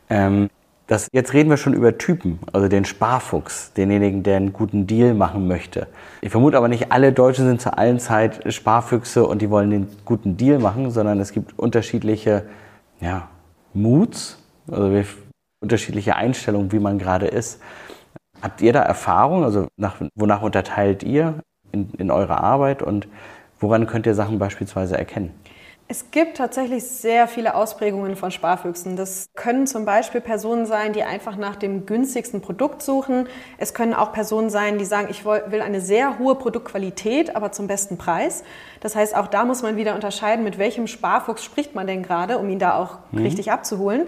Ähm, 0.08 0.50
das, 0.86 1.08
jetzt 1.12 1.32
reden 1.32 1.50
wir 1.50 1.56
schon 1.56 1.74
über 1.74 1.98
Typen, 1.98 2.38
also 2.52 2.68
den 2.68 2.84
Sparfuchs, 2.84 3.72
denjenigen, 3.72 4.22
der 4.22 4.36
einen 4.36 4.52
guten 4.52 4.86
Deal 4.86 5.14
machen 5.14 5.48
möchte. 5.48 5.88
Ich 6.20 6.30
vermute 6.30 6.56
aber 6.56 6.68
nicht 6.68 6.92
alle 6.92 7.12
Deutschen 7.12 7.46
sind 7.46 7.60
zu 7.60 7.76
allen 7.76 7.98
Zeit 7.98 8.52
Sparfüchse 8.52 9.26
und 9.26 9.42
die 9.42 9.50
wollen 9.50 9.70
den 9.70 9.88
guten 10.04 10.36
Deal 10.36 10.60
machen, 10.60 10.90
sondern 10.90 11.18
es 11.18 11.32
gibt 11.32 11.58
unterschiedliche 11.58 12.44
ja, 13.00 13.28
Moods, 13.74 14.38
also 14.70 14.92
unterschiedliche 15.62 16.16
Einstellungen, 16.16 16.72
wie 16.72 16.80
man 16.80 16.98
gerade 16.98 17.26
ist. 17.26 17.60
Habt 18.42 18.60
ihr 18.60 18.72
da 18.72 18.82
Erfahrung? 18.82 19.44
Also 19.44 19.68
nach, 19.76 19.96
wonach 20.14 20.42
unterteilt 20.42 21.02
ihr 21.02 21.42
in, 21.70 21.90
in 21.94 22.10
eurer 22.10 22.42
Arbeit 22.42 22.82
und 22.82 23.08
woran 23.60 23.86
könnt 23.86 24.06
ihr 24.06 24.14
Sachen 24.14 24.38
beispielsweise 24.38 24.98
erkennen? 24.98 25.32
Es 25.88 26.10
gibt 26.10 26.38
tatsächlich 26.38 26.84
sehr 26.84 27.28
viele 27.28 27.54
Ausprägungen 27.54 28.16
von 28.16 28.30
Sparfüchsen. 28.30 28.96
Das 28.96 29.26
können 29.34 29.66
zum 29.66 29.84
Beispiel 29.84 30.22
Personen 30.22 30.64
sein, 30.64 30.94
die 30.94 31.02
einfach 31.02 31.36
nach 31.36 31.54
dem 31.54 31.84
günstigsten 31.84 32.40
Produkt 32.40 32.80
suchen. 32.80 33.28
Es 33.58 33.74
können 33.74 33.92
auch 33.92 34.10
Personen 34.12 34.48
sein, 34.48 34.78
die 34.78 34.86
sagen, 34.86 35.08
ich 35.10 35.26
will 35.26 35.60
eine 35.60 35.82
sehr 35.82 36.18
hohe 36.18 36.34
Produktqualität, 36.36 37.36
aber 37.36 37.52
zum 37.52 37.66
besten 37.66 37.98
Preis. 37.98 38.42
Das 38.80 38.96
heißt, 38.96 39.14
auch 39.14 39.26
da 39.26 39.44
muss 39.44 39.62
man 39.62 39.76
wieder 39.76 39.94
unterscheiden, 39.94 40.44
mit 40.44 40.56
welchem 40.56 40.86
Sparfuchs 40.86 41.44
spricht 41.44 41.74
man 41.74 41.86
denn 41.86 42.02
gerade, 42.02 42.38
um 42.38 42.48
ihn 42.48 42.58
da 42.58 42.76
auch 42.76 43.00
mhm. 43.10 43.24
richtig 43.24 43.52
abzuholen. 43.52 44.06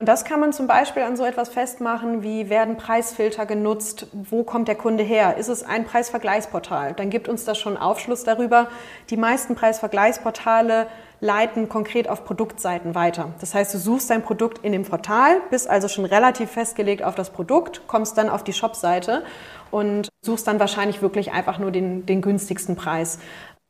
Und 0.00 0.08
das 0.08 0.24
kann 0.24 0.38
man 0.38 0.52
zum 0.52 0.68
Beispiel 0.68 1.02
an 1.02 1.16
so 1.16 1.24
etwas 1.24 1.48
festmachen, 1.48 2.22
wie 2.22 2.48
werden 2.48 2.76
Preisfilter 2.76 3.46
genutzt, 3.46 4.06
wo 4.12 4.44
kommt 4.44 4.68
der 4.68 4.76
Kunde 4.76 5.02
her, 5.02 5.36
ist 5.36 5.48
es 5.48 5.64
ein 5.64 5.84
Preisvergleichsportal, 5.84 6.92
dann 6.92 7.10
gibt 7.10 7.28
uns 7.28 7.44
das 7.44 7.58
schon 7.58 7.76
Aufschluss 7.76 8.22
darüber. 8.22 8.68
Die 9.10 9.16
meisten 9.16 9.56
Preisvergleichsportale 9.56 10.86
leiten 11.20 11.68
konkret 11.68 12.08
auf 12.08 12.24
Produktseiten 12.24 12.94
weiter. 12.94 13.30
Das 13.40 13.54
heißt, 13.54 13.74
du 13.74 13.78
suchst 13.78 14.10
dein 14.10 14.22
Produkt 14.22 14.64
in 14.64 14.70
dem 14.70 14.84
Portal, 14.84 15.40
bist 15.50 15.68
also 15.68 15.88
schon 15.88 16.04
relativ 16.04 16.52
festgelegt 16.52 17.02
auf 17.02 17.16
das 17.16 17.30
Produkt, 17.30 17.88
kommst 17.88 18.16
dann 18.18 18.28
auf 18.28 18.44
die 18.44 18.52
Shopseite 18.52 19.24
und 19.72 20.10
suchst 20.24 20.46
dann 20.46 20.60
wahrscheinlich 20.60 21.02
wirklich 21.02 21.32
einfach 21.32 21.58
nur 21.58 21.72
den, 21.72 22.06
den 22.06 22.22
günstigsten 22.22 22.76
Preis. 22.76 23.18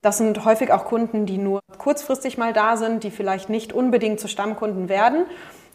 Das 0.03 0.19
sind 0.19 0.45
häufig 0.45 0.73
auch 0.73 0.85
Kunden, 0.85 1.25
die 1.25 1.39
nur 1.39 1.61
kurzfristig 1.79 2.39
mal 2.39 2.53
da 2.53 2.77
sind, 2.77 3.03
die 3.03 3.11
vielleicht 3.11 3.49
nicht 3.49 3.73
unbedingt 3.73 4.21
zu 4.21 4.29
Stammkunden 4.29 4.89
werden. 4.89 5.25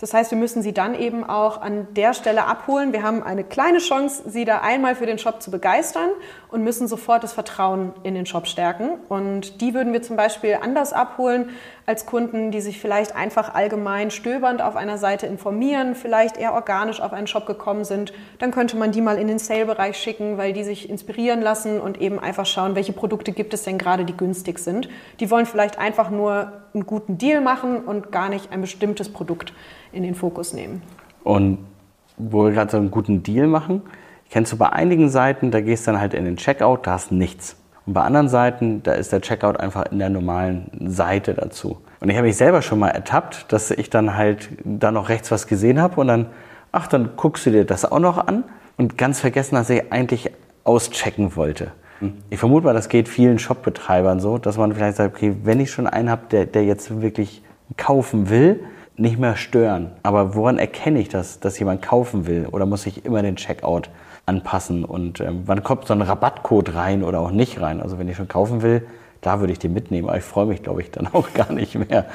Das 0.03 0.13
heißt, 0.13 0.31
wir 0.31 0.38
müssen 0.38 0.62
sie 0.62 0.74
dann 0.74 0.95
eben 0.95 1.24
auch 1.24 1.62
an 1.62 1.88
der 1.93 2.13
Stelle 2.13 2.43
abholen. 2.43 2.91
Wir 2.91 3.03
haben 3.03 3.24
eine 3.24 3.45
kleine 3.45 3.77
Chance, 3.77 4.24
sie 4.25 4.43
da 4.43 4.57
einmal 4.60 4.95
für 4.95 5.05
den 5.05 5.17
Shop 5.17 5.41
zu 5.41 5.50
begeistern 5.50 6.10
und 6.53 6.63
müssen 6.63 6.88
sofort 6.88 7.24
das 7.24 7.33
Vertrauen 7.33 7.93
in 8.03 8.13
den 8.13 8.27
Shop 8.27 8.45
stärken. 8.45 8.91
Und 9.10 9.60
die 9.60 9.74
würden 9.74 9.91
wir 9.91 10.03
zum 10.03 10.15
Beispiel 10.15 10.60
anders 10.62 10.93
abholen, 10.93 11.50
als 11.88 12.05
Kunden, 12.05 12.51
die 12.51 12.62
sich 12.62 12.79
vielleicht 12.79 13.15
einfach 13.15 13.53
allgemein 13.55 14.12
stöbernd 14.12 14.62
auf 14.62 14.75
einer 14.75 15.00
Seite 15.00 15.25
informieren, 15.25 15.95
vielleicht 15.95 16.38
eher 16.38 16.53
organisch 16.53 17.01
auf 17.01 17.12
einen 17.12 17.27
Shop 17.27 17.48
gekommen 17.48 17.83
sind, 17.83 18.13
dann 18.38 18.51
könnte 18.51 18.77
man 18.77 18.91
die 18.91 19.01
mal 19.01 19.17
in 19.17 19.27
den 19.27 19.39
Sale-Bereich 19.39 19.98
schicken, 19.98 20.38
weil 20.38 20.53
die 20.53 20.63
sich 20.63 20.89
inspirieren 20.89 21.41
lassen 21.41 21.81
und 21.81 22.00
eben 22.00 22.19
einfach 22.19 22.45
schauen, 22.45 22.75
welche 22.75 22.93
Produkte 22.93 23.31
gibt 23.31 23.53
es 23.53 23.63
denn 23.63 23.79
gerade, 23.79 24.05
die 24.05 24.15
günstig 24.15 24.60
sind. 24.60 24.88
Die 25.19 25.31
wollen 25.31 25.48
vielleicht 25.48 25.79
einfach 25.79 26.12
nur 26.12 26.53
einen 26.74 26.86
guten 26.86 27.17
Deal 27.17 27.41
machen 27.41 27.77
und 27.81 28.12
gar 28.12 28.29
nicht 28.29 28.51
ein 28.51 28.62
bestimmtes 28.62 29.10
Produkt 29.10 29.53
in 29.91 30.03
den 30.03 30.13
Fokus 30.13 30.53
nehmen. 30.53 30.83
Und 31.24 31.57
wo 32.17 32.45
wir 32.45 32.51
gerade 32.51 32.72
so 32.72 32.77
einen 32.77 32.91
guten 32.91 33.24
Deal 33.24 33.48
machen, 33.48 33.81
kennst 34.33 34.51
du 34.51 34.57
bei 34.57 34.71
einigen 34.71 35.09
Seiten, 35.09 35.51
da 35.51 35.61
gehst 35.61 35.85
du 35.85 35.91
dann 35.91 36.01
halt 36.01 36.15
in 36.15 36.25
den 36.25 36.37
Checkout, 36.37 36.87
da 36.87 36.93
hast 36.93 37.11
nichts. 37.11 37.55
Und 37.85 37.93
bei 37.93 38.01
anderen 38.01 38.29
Seiten, 38.29 38.81
da 38.81 38.93
ist 38.93 39.11
der 39.11 39.21
Checkout 39.21 39.59
einfach 39.59 39.85
in 39.91 39.99
der 39.99 40.09
normalen 40.09 40.71
Seite 40.87 41.35
dazu. 41.35 41.77
Und 41.99 42.09
ich 42.09 42.15
habe 42.15 42.25
mich 42.25 42.35
selber 42.35 42.63
schon 42.63 42.79
mal 42.79 42.87
ertappt, 42.87 43.53
dass 43.53 43.69
ich 43.69 43.91
dann 43.91 44.17
halt 44.17 44.49
da 44.63 44.91
noch 44.91 45.09
rechts 45.09 45.29
was 45.29 45.45
gesehen 45.45 45.79
habe 45.79 46.01
und 46.01 46.07
dann, 46.07 46.25
ach, 46.71 46.87
dann 46.87 47.11
guckst 47.15 47.45
du 47.45 47.51
dir 47.51 47.63
das 47.63 47.85
auch 47.85 47.99
noch 47.99 48.17
an 48.17 48.43
und 48.75 48.97
ganz 48.97 49.19
vergessen, 49.19 49.53
dass 49.53 49.69
ich 49.69 49.93
eigentlich 49.93 50.31
auschecken 50.63 51.35
wollte. 51.35 51.71
Ich 52.31 52.39
vermute 52.39 52.65
mal, 52.65 52.73
das 52.73 52.89
geht 52.89 53.07
vielen 53.09 53.37
Shopbetreibern 53.37 54.19
so, 54.19 54.39
dass 54.39 54.57
man 54.57 54.73
vielleicht 54.73 54.97
sagt, 54.97 55.15
okay, 55.15 55.35
wenn 55.43 55.59
ich 55.59 55.69
schon 55.69 55.85
einen 55.85 56.09
habe, 56.09 56.23
der, 56.31 56.47
der 56.47 56.65
jetzt 56.65 57.03
wirklich 57.03 57.43
kaufen 57.77 58.31
will, 58.31 58.61
nicht 58.95 59.17
mehr 59.17 59.35
stören. 59.35 59.91
Aber 60.03 60.35
woran 60.35 60.59
erkenne 60.59 61.00
ich 61.00 61.09
das, 61.09 61.39
dass 61.39 61.57
jemand 61.59 61.81
kaufen 61.81 62.27
will? 62.27 62.47
Oder 62.51 62.65
muss 62.65 62.85
ich 62.85 63.05
immer 63.05 63.21
den 63.21 63.35
Checkout 63.35 63.89
anpassen? 64.25 64.85
Und 64.85 65.19
ähm, 65.19 65.43
wann 65.45 65.63
kommt 65.63 65.88
so 65.88 65.93
ein 65.93 66.01
Rabattcode 66.01 66.75
rein 66.75 67.03
oder 67.03 67.19
auch 67.19 67.31
nicht 67.31 67.62
rein? 67.62 67.81
Also 67.81 67.97
wenn 67.97 68.07
ich 68.07 68.17
schon 68.17 68.27
kaufen 68.27 68.62
will, 68.62 68.85
da 69.21 69.39
würde 69.39 69.53
ich 69.53 69.59
den 69.59 69.73
mitnehmen. 69.73 70.09
Aber 70.09 70.17
ich 70.17 70.23
freue 70.23 70.45
mich, 70.45 70.63
glaube 70.63 70.81
ich, 70.81 70.91
dann 70.91 71.07
auch 71.07 71.33
gar 71.33 71.51
nicht 71.51 71.75
mehr. 71.75 72.05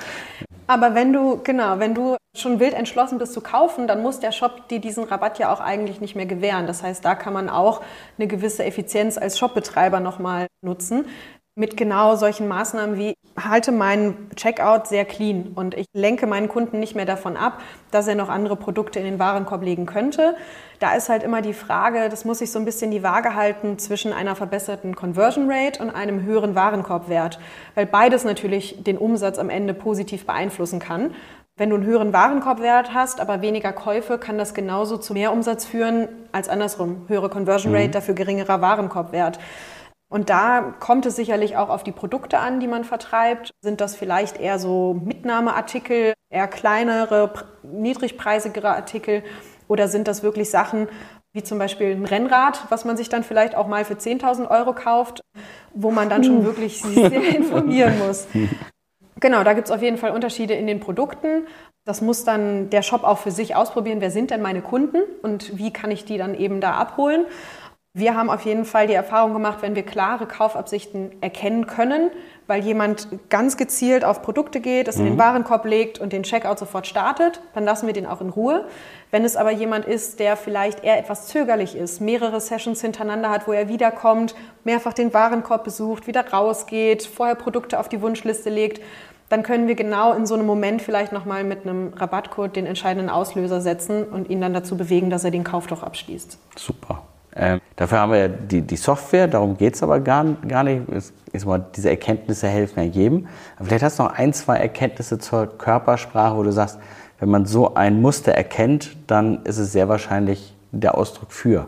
Aber 0.67 0.95
wenn 0.95 1.13
du, 1.13 1.41
genau, 1.43 1.79
wenn 1.79 1.95
du 1.95 2.17
schon 2.37 2.61
wild 2.61 2.75
entschlossen 2.75 3.19
bist 3.19 3.33
zu 3.33 3.41
kaufen, 3.41 3.89
dann 3.89 4.03
muss 4.03 4.21
der 4.21 4.33
Shop 4.33 4.69
dir 4.69 4.81
diesen 4.81 5.05
Rabatt 5.05 5.39
ja 5.39 5.53
auch 5.53 5.61
eigentlich 5.61 6.01
nicht 6.01 6.15
mehr 6.15 6.27
gewähren. 6.27 6.67
Das 6.67 6.83
heißt, 6.83 7.05
da 7.05 7.15
kann 7.15 7.33
man 7.33 7.49
auch 7.49 7.81
eine 8.19 8.29
gewisse 8.29 8.65
Effizienz 8.65 9.17
als 9.17 9.39
Shopbetreiber 9.39 9.99
nochmal 9.99 10.47
nutzen 10.63 11.07
mit 11.59 11.77
genau 11.77 12.15
solchen 12.15 12.47
Maßnahmen 12.47 12.97
wie 12.97 13.15
halte 13.37 13.73
meinen 13.73 14.31
Checkout 14.37 14.87
sehr 14.87 15.05
clean 15.05 15.53
und 15.57 15.75
ich 15.75 15.87
lenke 15.93 16.27
meinen 16.27 16.49
Kunden 16.49 16.79
nicht 16.79 16.95
mehr 16.95 17.05
davon 17.05 17.37
ab, 17.37 17.61
dass 17.91 18.07
er 18.07 18.15
noch 18.15 18.29
andere 18.29 18.57
Produkte 18.57 19.01
in 19.01 19.05
den 19.05 19.19
Warenkorb 19.19 19.63
legen 19.63 19.85
könnte. 19.85 20.37
Da 20.79 20.95
ist 20.95 21.09
halt 21.09 21.25
immer 21.25 21.43
die 21.43 21.53
Frage, 21.53 22.09
das 22.09 22.25
muss 22.25 22.39
sich 22.39 22.53
so 22.53 22.61
ein 22.61 22.65
bisschen 22.65 22.93
die 22.93 23.03
Waage 23.03 23.35
halten 23.35 23.79
zwischen 23.79 24.13
einer 24.13 24.37
verbesserten 24.37 24.95
Conversion 24.95 25.51
Rate 25.51 25.83
und 25.83 25.91
einem 25.91 26.23
höheren 26.23 26.55
Warenkorbwert, 26.55 27.41
weil 27.75 27.87
beides 27.87 28.23
natürlich 28.23 28.85
den 28.85 28.97
Umsatz 28.97 29.39
am 29.39 29.51
Ende 29.51 29.75
positiv 29.75 30.27
beeinflussen 30.27 30.79
kann. 30.79 31.13
Wenn 31.57 31.71
du 31.71 31.77
einen 31.77 31.87
höheren 31.87 32.13
Warenkorbwert 32.13 32.95
hast, 32.95 33.21
aber 33.21 33.43
weniger 33.43 33.73
Käufe, 33.73 34.19
kann 34.19 34.39
das 34.39 34.55
genauso 34.55 34.97
zu 34.97 35.13
mehr 35.13 35.33
Umsatz 35.33 35.65
führen 35.65 36.07
als 36.31 36.49
andersrum. 36.49 37.07
Höhere 37.09 37.29
Conversion 37.29 37.75
Rate, 37.75 37.89
mhm. 37.89 37.93
dafür 37.93 38.15
geringerer 38.15 38.61
Warenkorbwert. 38.61 39.41
Und 40.11 40.31
da 40.31 40.75
kommt 40.81 41.05
es 41.05 41.17
sicherlich 41.17 41.57
auch 41.57 41.69
auf 41.69 41.85
die 41.85 41.93
Produkte 41.93 42.39
an, 42.39 42.61
die 42.61 42.67
man 42.67 42.85
vertreibt. 42.85 43.51
Sind 43.61 43.81
das 43.81 43.95
vielleicht 43.95 44.41
eher 44.41 44.59
so 44.59 44.95
Mitnahmeartikel, 45.05 46.15
eher 46.31 46.49
kleinere, 46.49 47.31
niedrigpreisigere 47.63 48.71
Artikel 48.71 49.23
oder 49.69 49.87
sind 49.89 50.09
das 50.09 50.23
wirklich 50.23 50.51
Sachen 50.51 50.89
wie 51.35 51.43
zum 51.43 51.59
Beispiel 51.59 51.95
ein 51.95 52.07
Rennrad, 52.07 52.65
was 52.71 52.87
man 52.87 52.97
sich 52.97 53.11
dann 53.11 53.23
vielleicht 53.23 53.55
auch 53.55 53.69
mal 53.69 53.85
für 53.85 53.95
10.000 53.95 54.51
Euro 54.51 54.73
kauft, 54.73 55.21
wo 55.75 55.91
man 55.91 56.09
dann 56.09 56.25
schon 56.25 56.45
wirklich 56.45 56.81
sich 56.81 56.95
sehr 56.95 57.37
informieren 57.37 57.99
muss. 57.99 58.27
Genau, 59.21 59.43
da 59.43 59.53
gibt 59.53 59.67
es 59.67 59.75
auf 59.75 59.83
jeden 59.83 59.97
Fall 59.97 60.13
Unterschiede 60.13 60.55
in 60.55 60.69
den 60.69 60.79
Produkten. 60.79 61.49
Das 61.85 62.01
muss 62.01 62.23
dann 62.23 62.71
der 62.71 62.83
Shop 62.83 63.03
auch 63.03 63.19
für 63.19 63.33
sich 63.33 63.57
ausprobieren, 63.57 64.01
wer 64.01 64.13
sind 64.13 64.31
denn 64.31 64.41
meine 64.41 64.63
Kunden 64.63 64.99
und 65.23 65.59
wie 65.59 65.73
kann 65.73 65.91
ich 65.91 66.05
die 66.05 66.19
dann 66.19 66.37
eben 66.37 66.61
da 66.61 66.75
abholen. 66.75 67.27
Wir 67.99 68.15
haben 68.15 68.31
auf 68.31 68.43
jeden 68.43 68.65
Fall 68.65 68.87
die 68.87 68.95
Erfahrung 68.95 69.33
gemacht, 69.33 69.59
wenn 69.61 69.75
wir 69.75 69.83
klare 69.83 70.27
Kaufabsichten 70.27 71.11
erkennen 71.21 71.67
können, 71.67 72.11
weil 72.47 72.63
jemand 72.63 73.09
ganz 73.29 73.57
gezielt 73.57 74.05
auf 74.05 74.23
Produkte 74.23 74.61
geht, 74.61 74.87
es 74.87 74.97
mhm. 74.97 75.01
in 75.01 75.07
den 75.07 75.15
mhm. 75.15 75.19
Warenkorb 75.19 75.65
legt 75.65 75.99
und 75.99 76.13
den 76.13 76.23
Checkout 76.23 76.61
sofort 76.61 76.87
startet, 76.87 77.41
dann 77.55 77.65
lassen 77.65 77.89
wir 77.89 77.95
den 77.95 78.07
auch 78.07 78.21
in 78.21 78.29
Ruhe. 78.29 78.67
Wenn 79.11 79.25
es 79.25 79.35
aber 79.35 79.51
jemand 79.51 79.85
ist, 79.85 80.21
der 80.21 80.37
vielleicht 80.37 80.85
eher 80.85 80.97
etwas 80.97 81.27
zögerlich 81.27 81.75
ist, 81.75 82.01
mehrere 82.01 82.41
Sessions 82.41 82.81
hintereinander 82.83 83.31
hat, 83.31 83.49
wo 83.49 83.53
er 83.53 83.69
wiederkommt, 83.69 84.37
mehrfach 84.63 84.93
den 84.93 85.13
Warenkorb 85.13 85.65
besucht, 85.65 86.07
wieder 86.07 86.25
rausgeht, 86.29 87.03
vorher 87.03 87.35
Produkte 87.35 87.81
auf 87.81 87.89
die 87.89 88.01
Wunschliste 88.01 88.49
legt, 88.49 88.81
dann 89.29 89.43
können 89.43 89.67
wir 89.67 89.75
genau 89.75 90.13
in 90.13 90.25
so 90.25 90.35
einem 90.35 90.47
Moment 90.47 90.83
vielleicht 90.83 91.13
nochmal 91.13 91.43
mit 91.43 91.63
einem 91.67 91.95
Rabattcode 91.95 92.55
den 92.55 92.67
entscheidenden 92.67 93.11
Auslöser 93.11 93.61
setzen 93.61 94.05
und 94.05 94.31
ihn 94.31 94.41
dann 94.41 94.55
dazu 94.55 94.77
bewegen, 94.77 95.11
dass 95.11 95.25
er 95.25 95.33
den 95.33 95.43
Kauf 95.43 95.67
doch 95.67 95.83
abschließt. 95.83 96.39
Super. 96.55 97.03
Ähm, 97.39 97.61
dafür 97.77 97.99
haben 97.99 98.13
wir 98.13 98.19
ja 98.19 98.29
die, 98.29 98.63
die 98.63 98.77
Software, 98.77 99.29
darum 99.29 99.57
geht 99.57 99.77
es 99.77 99.83
aber 99.83 100.01
gar, 100.01 100.25
gar 100.47 100.65
nicht. 100.65 100.89
Es, 100.91 101.13
ist 101.33 101.47
mal, 101.47 101.65
diese 101.77 101.91
Erkenntnisse 101.91 102.49
helfen 102.49 102.81
ja 102.81 102.85
jedem. 102.87 103.29
Aber 103.57 103.67
vielleicht 103.67 103.85
hast 103.85 103.99
du 103.99 104.03
noch 104.03 104.13
ein, 104.13 104.33
zwei 104.33 104.57
Erkenntnisse 104.57 105.19
zur 105.19 105.47
Körpersprache, 105.47 106.37
wo 106.37 106.43
du 106.43 106.53
sagst, 106.53 106.79
wenn 107.21 107.29
man 107.29 107.47
so 107.47 107.75
ein 107.75 108.01
Muster 108.01 108.33
erkennt, 108.33 108.97
dann 109.07 109.45
ist 109.45 109.59
es 109.59 109.73
sehr 109.73 109.89
wahrscheinlich 109.89 110.55
der 110.73 110.97
Ausdruck 110.97 111.33
für. 111.33 111.67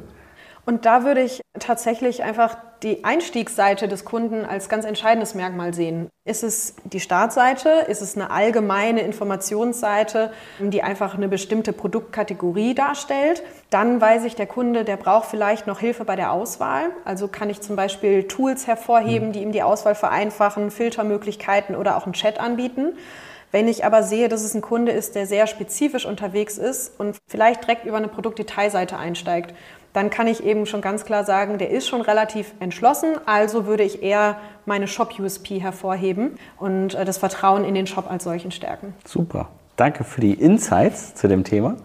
Und 0.70 0.86
da 0.86 1.02
würde 1.02 1.22
ich 1.22 1.40
tatsächlich 1.58 2.22
einfach 2.22 2.56
die 2.84 3.02
Einstiegsseite 3.02 3.88
des 3.88 4.04
Kunden 4.04 4.44
als 4.44 4.68
ganz 4.68 4.84
entscheidendes 4.84 5.34
Merkmal 5.34 5.74
sehen. 5.74 6.08
Ist 6.24 6.44
es 6.44 6.76
die 6.84 7.00
Startseite? 7.00 7.68
Ist 7.88 8.02
es 8.02 8.14
eine 8.14 8.30
allgemeine 8.30 9.00
Informationsseite, 9.00 10.30
die 10.60 10.84
einfach 10.84 11.16
eine 11.16 11.26
bestimmte 11.26 11.72
Produktkategorie 11.72 12.74
darstellt? 12.74 13.42
Dann 13.70 14.00
weiß 14.00 14.22
ich, 14.22 14.36
der 14.36 14.46
Kunde, 14.46 14.84
der 14.84 14.96
braucht 14.96 15.28
vielleicht 15.28 15.66
noch 15.66 15.80
Hilfe 15.80 16.04
bei 16.04 16.14
der 16.14 16.30
Auswahl. 16.30 16.90
Also 17.04 17.26
kann 17.26 17.50
ich 17.50 17.60
zum 17.60 17.74
Beispiel 17.74 18.28
Tools 18.28 18.68
hervorheben, 18.68 19.30
mhm. 19.30 19.32
die 19.32 19.42
ihm 19.42 19.50
die 19.50 19.64
Auswahl 19.64 19.96
vereinfachen, 19.96 20.70
Filtermöglichkeiten 20.70 21.74
oder 21.74 21.96
auch 21.96 22.04
einen 22.04 22.12
Chat 22.12 22.38
anbieten. 22.38 22.92
Wenn 23.52 23.66
ich 23.66 23.84
aber 23.84 24.04
sehe, 24.04 24.28
dass 24.28 24.44
es 24.44 24.54
ein 24.54 24.60
Kunde 24.60 24.92
ist, 24.92 25.16
der 25.16 25.26
sehr 25.26 25.48
spezifisch 25.48 26.06
unterwegs 26.06 26.56
ist 26.56 26.92
und 27.00 27.16
vielleicht 27.26 27.64
direkt 27.64 27.84
über 27.84 27.96
eine 27.96 28.06
Produktdetailseite 28.06 28.96
einsteigt, 28.96 29.54
dann 29.92 30.10
kann 30.10 30.26
ich 30.26 30.44
eben 30.44 30.66
schon 30.66 30.80
ganz 30.80 31.04
klar 31.04 31.24
sagen, 31.24 31.58
der 31.58 31.70
ist 31.70 31.88
schon 31.88 32.00
relativ 32.00 32.52
entschlossen. 32.60 33.14
Also 33.26 33.66
würde 33.66 33.82
ich 33.82 34.02
eher 34.02 34.36
meine 34.66 34.86
Shop-USP 34.86 35.60
hervorheben 35.60 36.38
und 36.58 36.94
äh, 36.94 37.04
das 37.04 37.18
Vertrauen 37.18 37.64
in 37.64 37.74
den 37.74 37.86
Shop 37.86 38.10
als 38.10 38.24
solchen 38.24 38.50
stärken. 38.50 38.94
Super. 39.04 39.48
Danke 39.76 40.04
für 40.04 40.20
die 40.20 40.34
Insights 40.34 41.14
zu 41.14 41.26
dem 41.26 41.44
Thema. 41.44 41.76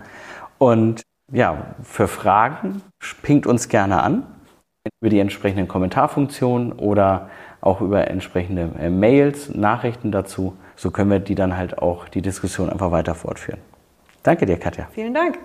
Und 0.57 1.01
ja, 1.31 1.75
für 1.81 2.07
Fragen 2.07 2.81
pinkt 3.21 3.47
uns 3.47 3.69
gerne 3.69 4.03
an 4.03 4.27
über 5.01 5.09
die 5.09 5.19
entsprechenden 5.19 5.67
Kommentarfunktionen 5.67 6.73
oder 6.73 7.29
auch 7.61 7.81
über 7.81 8.07
entsprechende 8.07 8.69
äh, 8.79 8.89
Mails, 8.89 9.49
Nachrichten 9.49 10.11
dazu. 10.11 10.55
So 10.75 10.91
können 10.91 11.09
wir 11.09 11.19
die 11.19 11.35
dann 11.35 11.57
halt 11.57 11.79
auch 11.79 12.07
die 12.07 12.21
Diskussion 12.21 12.69
einfach 12.69 12.91
weiter 12.91 13.15
fortführen. 13.15 13.59
Danke 14.21 14.45
dir, 14.45 14.57
Katja. 14.57 14.87
Vielen 14.91 15.13
Dank. 15.13 15.39